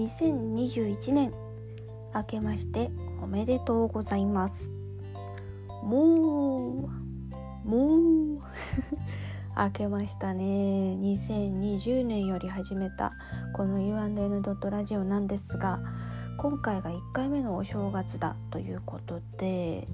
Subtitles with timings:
[0.00, 1.32] 2021年。
[2.14, 2.90] 明けまして
[3.22, 4.70] おめでとうございます。
[5.82, 6.88] も
[7.64, 8.40] うもう。
[9.56, 10.44] 明けましたね。
[10.96, 13.12] 2020年より始めた
[13.52, 15.80] この U&N ラジオなんですが
[16.38, 19.86] 今回が1回目のお正月だということで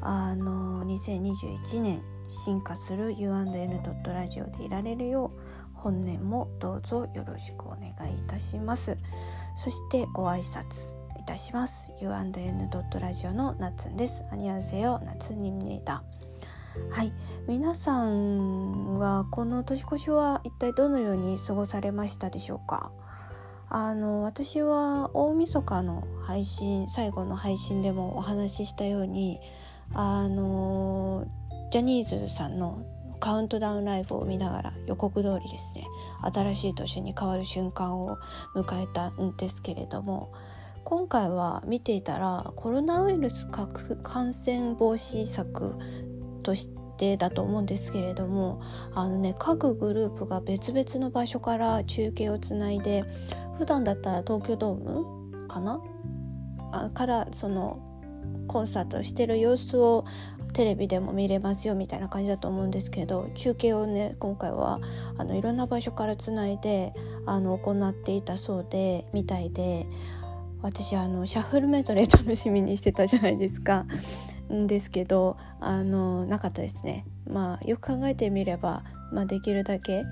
[0.00, 5.43] あの2021年進化する U&N ラジオでいられるよう
[5.84, 8.96] 本年もどうぞよろしくお願いいたします。
[9.54, 11.92] そしてご挨拶いたします。
[12.00, 14.24] U&N ラジオの夏です。
[14.32, 16.02] アニュンセヨ夏にねだ。
[16.90, 17.12] はい。
[17.46, 22.90] 皆さんはこの年越しは一体どのように過ごされましたでしょうか？
[23.68, 29.38] あの私は大晦日の配信最後の配信でもお話ししたように
[29.92, 31.26] あの
[31.70, 32.86] ジャニーズさんの
[33.24, 35.86] カウントダウンライブを見ながら予告通りですね
[36.34, 38.18] 新しい年に変わる瞬間を
[38.54, 40.30] 迎えたんですけれども
[40.84, 45.74] 今回は見ていたらコロナウイルス感染防止策
[46.42, 48.60] としてだと思うんですけれども
[48.94, 53.04] あのね各グループが別々の場所から中継をつないで
[53.56, 55.80] 普段だったら東京ドームかな？
[56.72, 57.80] あからその
[58.46, 60.04] コンサートしてる様子を
[60.54, 64.80] テレビでも見れますよみたいな感じだと思うんですけど中継をね今回は
[65.18, 66.92] あのいろんな場所からつないで
[67.26, 69.86] あの行っていたそうでみたいで
[70.62, 73.84] 私あのシャッフルメドレー楽しみにしてたじゃないですか。
[74.52, 77.04] んですけどあのなかったですね。
[77.28, 80.04] まあよく考えてみれば、まあ、できるだけ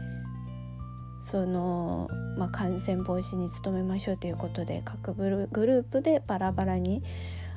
[1.21, 7.03] その、まあ、感染防止に努めましょうということで各グループでバラバラに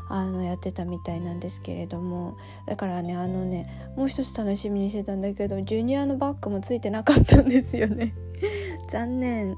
[0.08, 2.38] あのやってたみたいなんですけれども。
[2.68, 8.14] だからねあのねもう一つ楽しみにしてたんだけどジュニアのバッグもついてなかったんですよね。
[8.90, 9.56] 残念。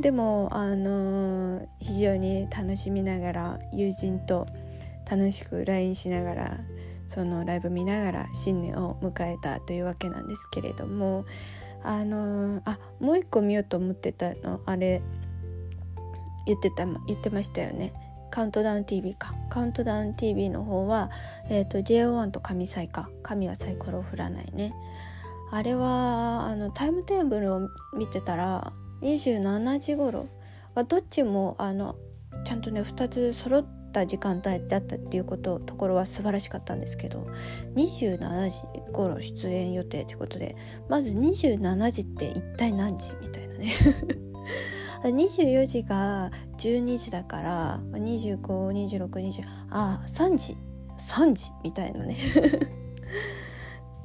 [0.00, 4.46] でもあの、非常に楽しみながら友人と
[5.10, 6.60] 楽しく LINE しながら
[7.08, 11.24] そのライブ見ながら新年を迎えたというわけなんですけれども。
[11.86, 15.02] あの、あもう一個見ようと思ってたのあれ
[16.44, 17.92] 言ってた言ってましたよね。
[18.30, 19.34] カウントダウン TV か。
[19.48, 21.10] カウントダウン TV の方は、
[21.48, 24.72] えーと、JO1 と神サイか神はサイコロを振らないね。
[25.52, 27.60] あれはあのタイムテーブルを
[27.96, 28.72] 見てたら
[29.02, 30.26] 27時頃。
[30.88, 31.96] どっちもあの
[32.44, 37.26] ちゃんとね2つ揃った時間帯だったっていうことところは素晴らしかったんですけど
[37.74, 40.54] 27時頃出演予定ということで
[40.88, 43.72] まず27時って一体何時みたいなね。
[45.08, 50.56] 24時が12時だから252620あ3時
[50.98, 52.16] 3時みたいなね。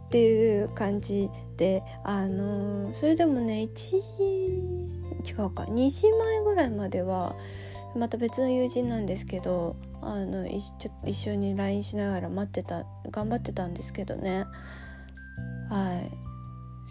[0.08, 7.36] っていう感じであの、それでもね1時違うか2時前ぐらいまでは
[7.96, 10.74] また別の友人なんですけどあの一
[11.06, 14.46] 一緒に LINE しながら待ってた頑張ってたんですけどね。
[15.70, 16.12] はい。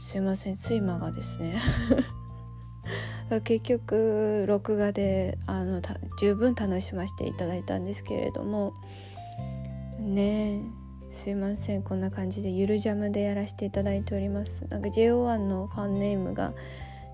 [0.02, 1.58] すいません睡魔がですね。
[3.40, 5.80] 結局録画であの
[6.18, 8.74] 十分楽しませていただいたんですけれども
[10.00, 10.62] ね
[11.12, 11.82] すいません。
[11.82, 14.64] こんな感じでゆるジャムでやらせていただいております。
[14.68, 16.52] なんか JO1 のファンネームが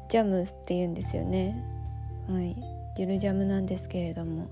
[0.09, 1.57] ジャムって言うんですよね。
[2.29, 2.57] はい。
[2.99, 4.51] ゆるジャムなんですけれども。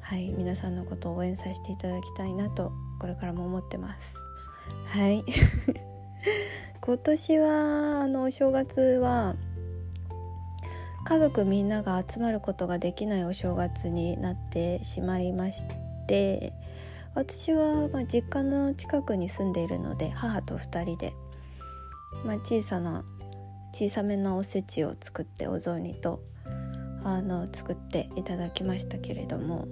[0.00, 0.32] はい。
[0.36, 4.18] 皆さんのことを応援させていただきたいなとこれからも思ってます。
[4.86, 5.24] はい。
[6.82, 9.36] 今年はあのお正月は
[11.12, 15.66] 家族みんなが集まることができないお正月になってしまいまし
[16.08, 16.54] て
[17.14, 21.12] 私はま実家の近くに住んでいるので母と2人で、
[22.24, 23.04] まあ、小さな
[23.74, 26.22] 小さめなおせちを作ってお雑煮と
[27.04, 29.68] あの作っていただきましたけれども、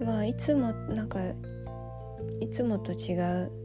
[0.00, 1.18] まあ、いつもなんか
[2.38, 3.59] いつもと違う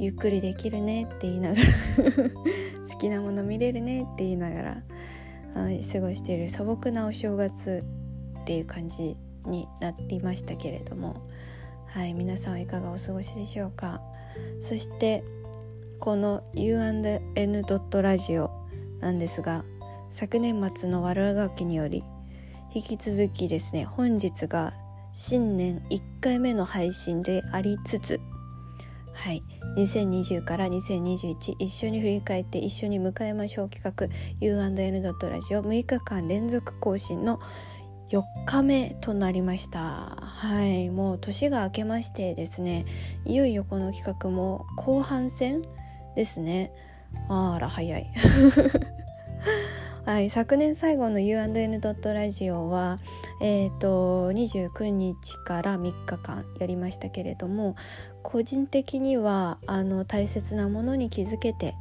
[0.00, 1.62] ゆっくりできるねって言いながら
[2.90, 4.82] 好きなもの見れるねって言いながら、
[5.54, 7.84] はい、過ごしている素朴なお正月
[8.40, 11.16] っていう感じになりましたけれども、
[11.84, 14.00] はい、皆さんはいかがお過ごしでしょうか？
[14.58, 15.22] そして
[15.98, 18.50] この U&N ドットラジオ
[19.00, 19.66] なんですが
[20.08, 22.02] 昨年末の悪あがきにより
[22.72, 24.72] 引き続きですね本日が
[25.12, 28.20] 新年1回目の配信でありつつ
[29.12, 29.42] はい、
[29.76, 34.08] 2020から2021一緒に振り返って一緒に迎えましょう企画
[34.40, 35.62] U&N ドットラジオ。
[35.62, 37.40] 6日間連続更新の
[38.10, 39.80] 4日目となりました。
[39.80, 40.90] はい。
[40.90, 42.84] もう年が明けましてですね
[43.24, 45.62] いよいよこの企画も後半戦
[46.16, 46.72] ですね。
[47.28, 48.10] あら早い。
[50.06, 52.98] はい、昨年最後の U&N ラジオは、
[53.40, 57.76] えーと、29日から3日間やりましたけれども
[58.22, 61.74] 個人的にはあの大切なものに気づけて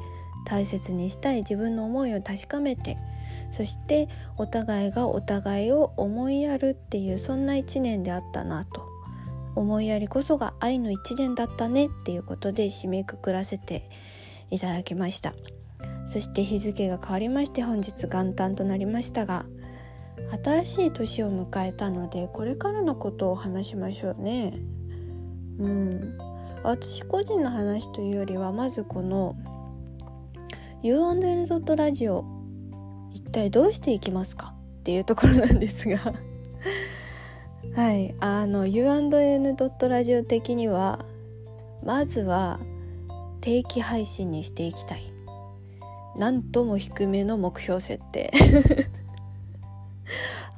[0.45, 2.97] 大切にしたい自分の思いを確かめて
[3.51, 8.89] そしてお互いがお互いを思いやるっていうそんな一年であったなと。
[9.55, 13.89] 思いやりこそが愛の一年だったねっていうことで締めくくらせて
[14.51, 15.33] いただきました。
[16.07, 19.45] そして日付が変わりまして本日元旦となりましたが
[20.43, 24.53] 新しい年を迎えたのでこれからのことを話しましょうね。
[25.59, 26.17] うん。
[26.63, 29.35] 私個人の話というよりはまずこの
[30.81, 31.45] U&N
[31.75, 32.25] ラジオ
[33.13, 34.53] 一体どうしていきますか？
[34.79, 35.99] っていうところなんですが。
[37.75, 38.15] はい。
[38.19, 39.55] あの U&N
[39.89, 40.99] ラジオ的には
[41.83, 42.59] まずは
[43.41, 45.13] 定期配信にしていきたい。
[46.17, 48.31] なんとも低めの目標設定。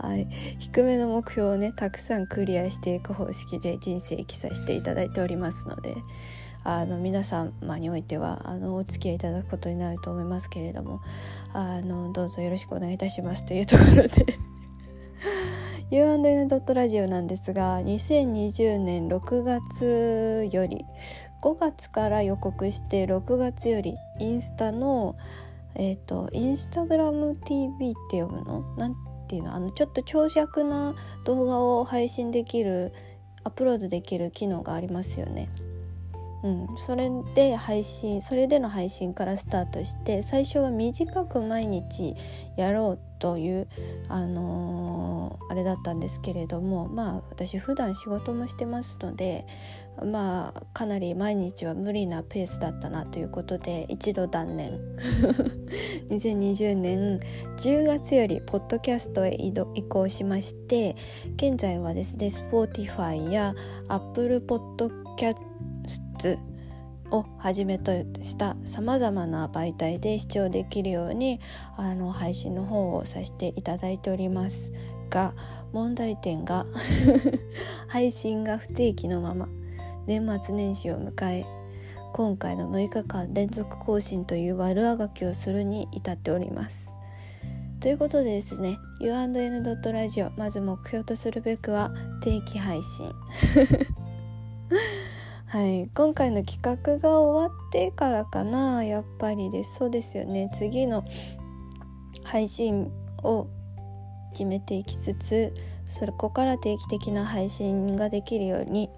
[0.01, 0.27] はい、
[0.59, 5.95] 低めの目標をねたくさんクリアしていく方式で人生生きさせていただいておりますので
[6.63, 11.01] あの皆様においてはあのお付き合いいただくことになると思いますけれども
[11.53, 14.39] あのどうぞよろしくお願いいたしますというところで。
[15.91, 20.77] U&N ドットラジオなんですが2020年6月より
[21.43, 25.17] 5月から予告して6月よりインスタの
[25.75, 28.61] えっ、ー、とインスタグラム TV って読むの？
[28.77, 30.93] なんていうのあのちょっと長尺な
[31.23, 32.91] 動画を配信できる
[33.45, 35.47] アップロードできる機能がありますよね。
[36.43, 42.15] うん、それで配信それでの配信からスタートして最初は短く毎日
[42.57, 43.67] やろうという、
[44.09, 49.45] あのー、あれだったんですけれどもまあ私普段仕事もしてますので
[50.05, 54.79] まあかなり毎日は無理なペースだったなということで一度断念。
[56.09, 57.19] 2020年
[57.57, 59.53] 10月よりポッドキャストへ移
[59.83, 60.95] 行しまして
[61.35, 63.53] 現在はですね Spotify や
[63.87, 65.37] Apple Podcast
[67.11, 71.39] をはじめとしたさまざまな媒体で視聴できるように
[71.77, 74.73] あの配信の方をさせていただいております
[75.09, 75.33] が
[75.73, 76.65] 問題点が
[77.87, 79.47] 配信が不定期のまま。
[80.07, 81.45] 年末年始を迎え
[82.13, 86.91] 今回の6日間連続更新という悪あがきをするに至っております。
[87.81, 89.63] ということでですね U&N.
[89.91, 93.11] ラジオまず目標とするべくは定期配信
[95.47, 101.03] はい今回の企画が終わってからかなやっぱりですそうですよね次の
[102.23, 102.91] 配信
[103.23, 103.47] を
[104.33, 105.51] 決めていきつつ
[105.87, 108.91] そこから定期的な配信ができるように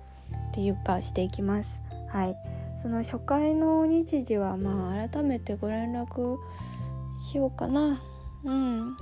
[0.54, 1.82] っていうかしていきます。
[2.10, 2.38] はい。
[2.80, 6.38] その初回の日時はまあ改めてご連絡
[7.32, 8.04] しようかな。
[8.44, 8.98] うん、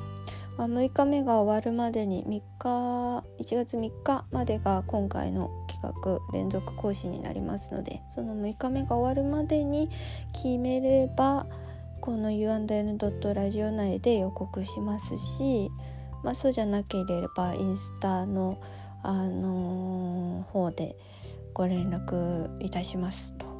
[0.57, 9.89] まあ、6日目が終わるまでに3日1月3日までが今回の企画連続講師になりますのでその6日目が終わるまでに
[10.31, 11.47] 決めれば
[12.01, 12.97] この U&N.
[13.33, 15.71] ラジオ内で予告しますし、
[16.23, 18.59] まあ、そうじゃなければインスタの、
[19.01, 20.95] あのー、方で
[21.53, 23.51] ご連絡いたしますと。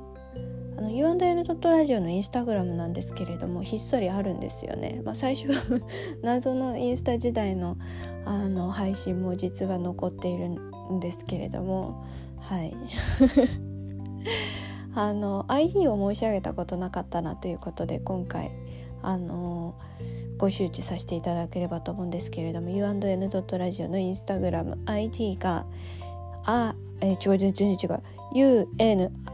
[0.77, 5.49] あの U&N ラジオのインスタグラムなんですけれどもひっそりあるんですよね、まあ、最初
[6.23, 7.77] 謎のインスタ時代の
[8.25, 12.03] あの配信も実は残っているんですけれども
[12.37, 12.73] はい
[14.95, 18.51] あの ID を申し上げたことなかったなということで今回
[19.03, 19.75] あの
[20.37, 25.65] ご周知させていただければと思うんですけれども U&N ラジオのインスタグラム ID が
[26.45, 28.01] あえー、違う全然違う
[28.33, 29.31] UNRADIO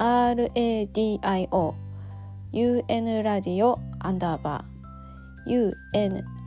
[2.54, 5.74] UN ラディオアンダーバー。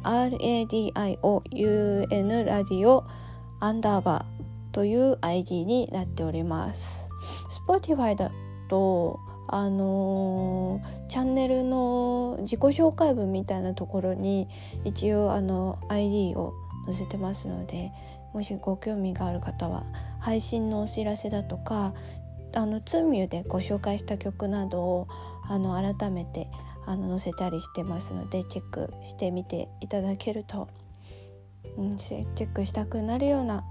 [0.05, 3.05] UNRADIO UN ラディオ
[3.61, 4.41] アンダーバー。
[4.73, 7.09] という ID になっております。
[7.67, 8.31] Spotify だ
[8.69, 14.49] とあのー、チャンネルの自己紹介文みたいなところに
[14.85, 16.55] 一応あの ID を
[16.87, 17.91] 載せてますので
[18.33, 19.85] もしご興味がある方は
[20.21, 21.95] 配信のお知らせだとか
[22.55, 25.09] あのツーミューでご紹介した曲などを
[25.49, 26.49] あの改めて
[26.87, 30.69] あの載せたりしてますのでチェックしてみていただけると、
[31.77, 33.65] うん、チェックしたくなるような、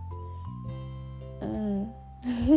[1.41, 1.91] うん、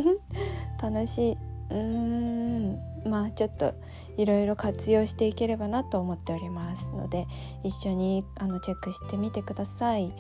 [0.80, 1.38] 楽しい
[1.71, 3.75] うんまあちょっと
[4.16, 7.26] いろいろ活用していければなと思っておりますので
[7.64, 10.12] 一緒にあのチェックしてみてください。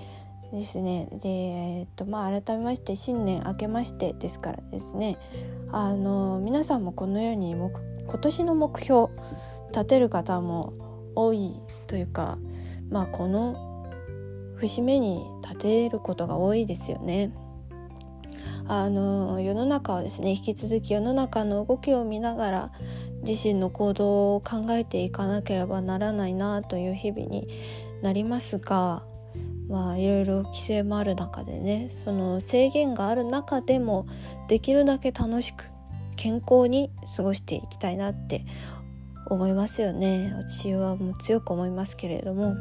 [0.52, 5.18] ですねで、えー、っとまあ、改めまして新年明けましてですからですね
[5.72, 7.70] あの皆さんもこのように今
[8.18, 9.10] 年の目標
[9.68, 10.74] 立てる方も
[11.14, 11.56] 多い
[11.86, 12.38] というか
[12.90, 13.56] まあこの
[14.56, 17.32] 節目に立てることが多いですよね。
[18.68, 22.72] あの世の中はですね引き続き世の中の動きを見ながら
[23.24, 27.48] 自身の行動を考えていかなければならないなという日々に
[28.02, 29.04] なりますが
[29.72, 34.06] まあいろいろ規制もある中でねその制限がある中でも
[34.46, 35.70] できるだけ楽しく
[36.16, 38.44] 健康に過ごしていきたいなって
[39.26, 40.34] 思いますよね。
[40.36, 42.54] 私はもう強く思いますけれども。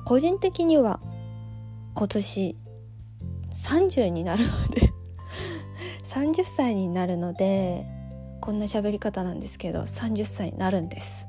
[0.00, 1.00] 個人的には
[1.94, 2.56] 今年
[3.54, 4.92] 30になるので
[6.08, 7.86] 30歳になるので
[8.40, 11.28] こんな喋り方なんですけど30歳になるんです。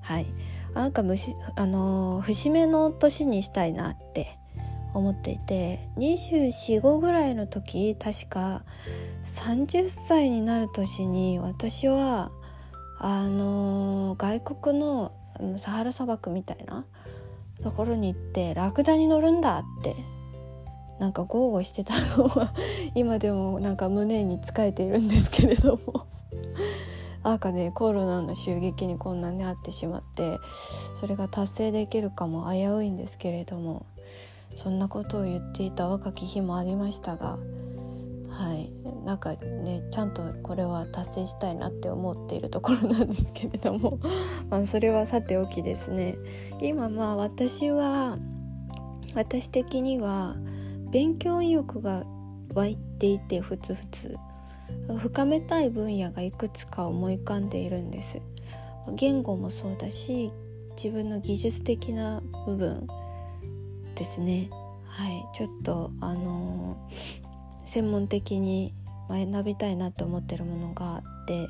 [0.00, 0.26] はい。
[0.74, 4.38] なんか虫あのー、節目の年にしたいなって
[4.92, 8.64] 思っていて245ぐらいの時確か
[9.24, 12.30] 30歳になる年に私は
[12.98, 15.12] あのー、外国の
[15.58, 16.84] サハラ砂漠みたいな
[17.62, 19.94] ところに行ってラクダに乗るんだって
[21.00, 22.54] なんか豪語してたのは
[22.94, 26.06] 今でもなんか胸に使えているんですけれども。
[27.24, 30.38] なんかねコロナの襲撃にこんなにあってしまって
[30.94, 33.86] それが達成できるかも危ういんですけれども
[34.54, 37.38] そんなことを言っていた若き日もありましたが
[38.28, 38.72] はい。
[39.04, 43.98] なんかねちゃんとこれは達成したいなって思っているところなんですけれども
[44.50, 46.16] まあそれはさておきですね。
[46.60, 48.18] 今まあ私は
[49.14, 50.36] 私的には
[50.90, 52.04] 勉強意欲が
[52.54, 54.16] 湧いていてふつふつ。
[54.98, 58.20] 深めたい分野がいくつか思い浮かんでいるんです。
[58.94, 60.30] 言語もそうだし
[60.76, 62.86] 自分の技術的な部分
[63.94, 64.50] ですね。
[64.86, 65.24] はい。
[65.34, 66.94] ちょっとあのー、
[67.64, 68.74] 専門的に
[69.08, 71.48] 学びたいなと思ってるものがあって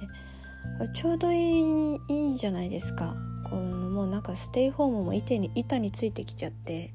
[0.95, 3.15] ちょうどいいいいじゃないですか。
[3.45, 6.95] このもうなんかステイホームも板に板についてきちゃって。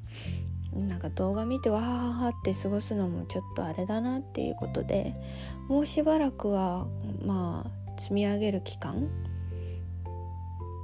[0.74, 5.16] なんか動画見てわははって過ごすのもちょっとあれだなっていうことで
[5.68, 6.88] もうしばらくは
[7.26, 9.10] まあ積み上げる期間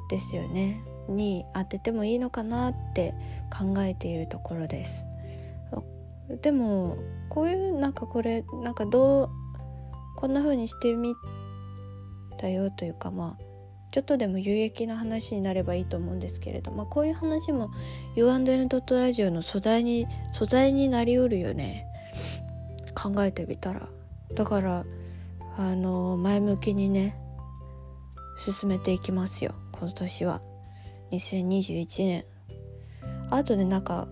[0.09, 0.81] ですよね。
[1.07, 3.13] に当ててもいいのかなって
[3.55, 5.05] 考えているところです。
[6.41, 6.97] でも
[7.29, 9.29] こういうなんかこれなんかどう
[10.15, 11.13] こんな風にしてみ
[12.37, 13.44] たよというかまあ
[13.95, 17.71] ちょっとでも有益な話になればいいと思うんですけれど、まあ、こういう話も
[18.17, 21.87] U&N ドットラジオの素材に素材になりうるよね。
[22.93, 23.87] 考えてみたら。
[24.33, 24.85] だから
[25.57, 27.17] あの前向きにね
[28.37, 29.55] 進めていきますよ。
[29.71, 30.41] 今年は。
[31.13, 32.25] 2021年。
[33.29, 34.09] あとねなんか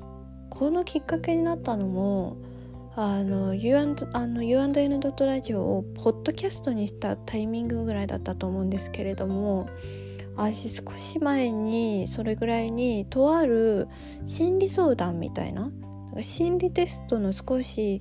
[0.49, 2.37] このきっかけになったのも
[2.95, 9.67] あの U&N ドットラジオをポッドキャストにしたタイミングぐらいだったと思うんですけれども
[10.35, 13.87] 私少し前にそれぐらいにとある
[14.25, 15.71] 心理相談みたいな
[16.21, 17.99] 心理テストの少し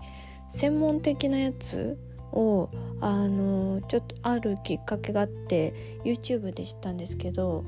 [0.51, 1.99] 専門的なやつ
[2.33, 2.69] を
[3.01, 5.73] あのちょっとあるきっかけがあって
[6.05, 7.65] YouTube で知ったんですけど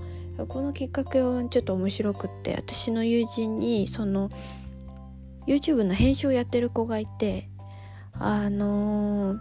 [0.48, 4.28] このきっかけはちょっと面白くって私の友人にその
[5.46, 7.48] YouTube の編集をやってる子がいて
[8.12, 9.38] あのー、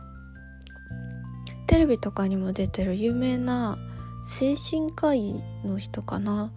[1.68, 3.78] テレビとかにも出てる有名な
[4.26, 6.52] 精神科医の人かな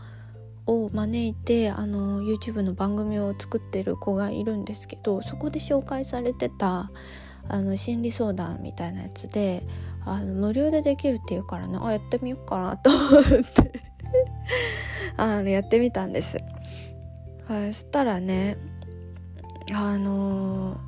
[0.66, 6.90] を招いてあの YouTube の番組を作ってる子がいるんですけどそこで紹介されてた
[7.48, 9.62] あの心理相談みたいなやつで
[10.04, 13.82] あの無料でできるっていうからねあやってみようかなと思って
[15.16, 16.38] あのやってみたんです。
[17.48, 18.56] そしたらね
[19.72, 20.78] あの、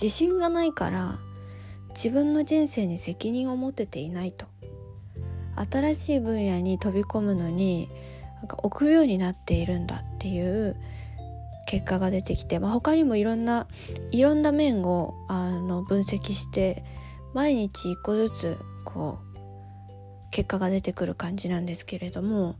[0.00, 1.18] 自信がないから
[1.90, 4.46] 自分の人生に責任を持てていないと。
[5.56, 7.88] 新しい分野に飛び込むのに
[8.36, 10.76] なんか臆病になっているんだっていう
[11.66, 13.66] 結果が出てきて、まあ、他にもいろんな
[14.10, 16.84] いろんな面をあの分析して
[17.32, 19.36] 毎日一個ずつこう
[20.30, 22.56] 結果が出てくる感じなんですけれども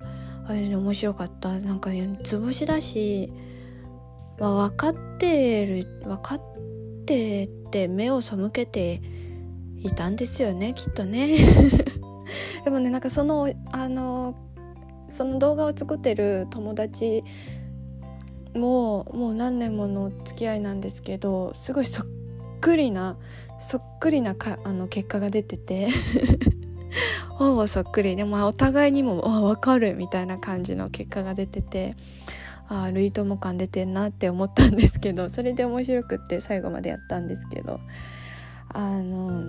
[0.48, 1.58] あれね面白かった。
[1.58, 3.30] なんかね図星だし
[4.38, 6.40] まあ、分かってる分かっ
[7.06, 9.00] てって目を背けて
[9.78, 11.36] いたんですよねきっとね。
[12.64, 14.34] でもねなんかそのあの
[15.08, 17.22] その動画を作ってる友達
[18.54, 22.06] ももう何年もの付き合いなんですけどすごいそっ
[22.60, 23.16] くりな
[23.60, 25.88] そっくりなかあの結果が出てて
[27.30, 31.94] ほぼそっくりでもお互いにも分かるみたいな感じの結果が出てて
[32.68, 37.80] あ類友感出てんなって思ったんですけど それで面白くって最後までやったんですけど
[38.74, 39.44] あの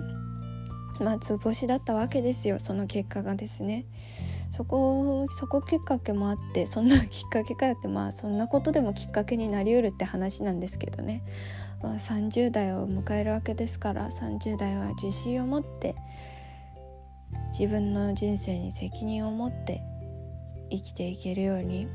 [1.00, 3.86] まあ図星だったわけですよその結果がですね。
[4.50, 11.22] そこそこきっかけもあってそんなきっかけかよってまあそんなことでもきっかけになりうるって話なんですけどね、
[11.82, 15.94] まあ、30代を迎えるわけですから30代は自信を持って
[17.52, 19.82] 自分の人生に責任を持って
[20.70, 21.86] 生きていけるように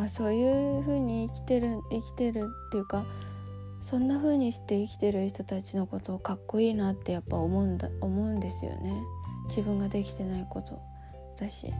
[0.00, 3.04] まあそういうふうに生きてる生きてるっていうか
[3.82, 8.94] そんな風にして生きてる人たちのことをかっこいいなってやっぱ思うんだ思うんですよね
[9.48, 10.80] 自分ができてないこと
[11.38, 11.70] だし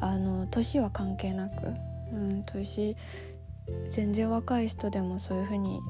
[0.00, 1.74] あの年は関係なく、
[2.10, 2.96] うん、年
[3.90, 5.82] 全然若い人でもそういう風に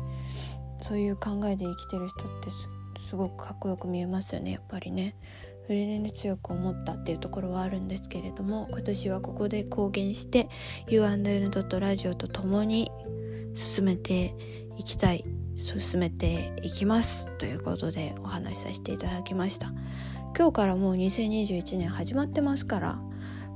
[0.83, 2.51] そういう考えで生きてる人って
[3.09, 5.15] すごくかっこよく見えますよねやっぱりね。
[5.69, 10.49] それでね強く思ったっていうところはあるんですけれども今年はここで公言して
[10.89, 11.51] U&N.
[11.79, 12.91] ラジオと共に
[13.55, 14.35] 進めて
[14.79, 19.75] いきたい進めていきますということでお話しさせていただきました
[20.35, 22.99] 今日からもう2021年始まってますから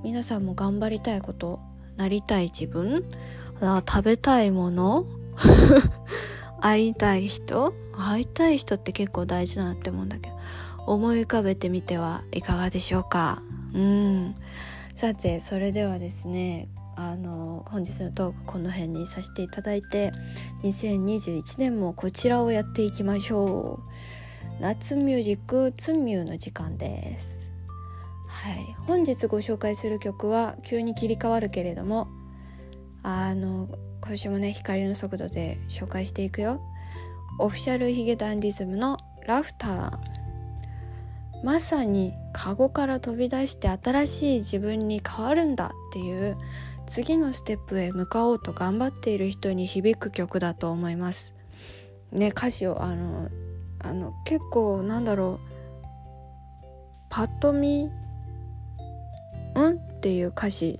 [0.04, 1.61] 皆さんも頑張りたいこと
[1.97, 3.07] なりたい自分
[3.88, 5.07] 食べたいもの
[6.61, 10.37] 会いたい人会いたい人って結構大事だなって思うんだけど
[10.86, 13.42] 思い浮かべてみてはいかがでしょうか？
[13.74, 14.34] うん。
[14.94, 20.12] さてそれではですねあの本日のトークこの辺にさせていただいて
[20.62, 24.60] 2021年もこちらをやっていきましょう。
[24.60, 27.50] 夏ミュージックツンミューの時間です。
[28.28, 28.76] はい。
[28.86, 32.08] 本日ご紹介する曲は急に切り替わるけれども
[33.02, 33.68] あの
[34.00, 36.60] 今年もね光の速度で紹介していくよ。
[37.38, 40.21] オフィシャルヒゲダンディズムのラフター。
[41.42, 46.37] まさにカゴから飛び出して新しい自分に変わるんだっていう
[46.87, 51.34] 次のステップへ向かおうと頑張っている人に響く曲だと思います。
[52.12, 53.28] ね歌詞をあの
[53.80, 55.52] あの結構なんだろう
[57.11, 57.90] パッと見「ん?」
[59.76, 60.78] っていう歌詞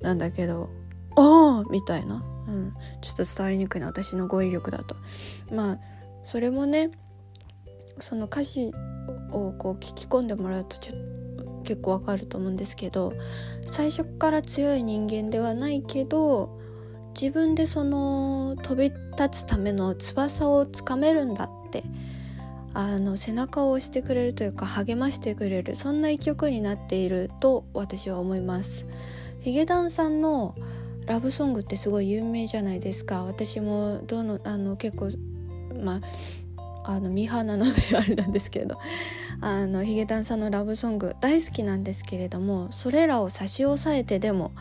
[0.00, 0.70] なんだけど
[1.16, 4.96] 「ああ!」みたいな、うん、ちょっと伝わりにくいな私の語彙力だと。
[5.52, 5.78] まあ
[6.24, 6.90] それもね
[8.00, 8.72] その歌詞
[9.34, 10.94] をこう聞き込んでもらうとちょ
[11.64, 13.12] 結構わかると思うんですけど
[13.66, 16.60] 最初から強い人間ではないけど
[17.20, 21.84] 自分でその飛び立つための翼をつかめるんだって
[22.74, 28.84] あの背中を押してくれるというか励ましてくれるそんな一曲になっていると私は思います。
[29.40, 30.54] ヒゲダンさんの
[31.06, 33.24] ラブソングってすごい有名じゃないですか。
[33.24, 35.10] 私もどのあの結構
[35.84, 36.00] まあ
[36.84, 38.78] あのミーハーなのであれなんですけれど
[39.40, 44.52] あのヒゲダンさんのラブソング大好きなんですけれどもそれらを差し押さえてでも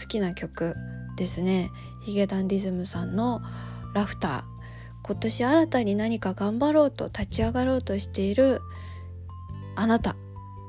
[0.00, 0.74] 好きな曲
[1.16, 1.70] ですね。
[2.02, 3.40] ヒゲダンディズムさんの
[3.94, 4.42] 「ラフター」
[5.02, 8.60] 今年新たに何か頑張ろうと立ち上がろうとしている
[9.76, 10.16] あなた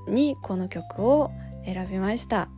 [0.07, 1.31] にこの曲を
[1.65, 2.49] 選びました。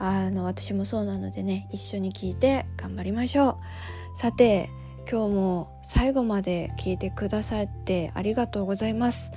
[0.00, 3.56] あの私もそうなのでね一緒に聴いて頑張りましょう。
[4.18, 4.70] さて
[5.10, 9.32] 今日も最後まで聞いてくださってありがとうございます。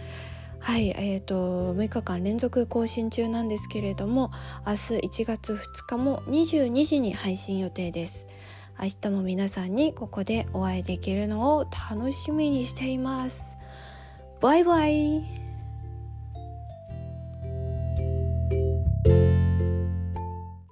[0.59, 4.31] はい、えーと、6日間連続更新中なんですけれども
[4.67, 5.57] 明日1月2
[5.87, 8.27] 日も22時に配信予定です。
[8.79, 13.57] 明日も皆さんにここでお会いできるのを楽しみにしています。
[14.41, 15.40] バイバイ。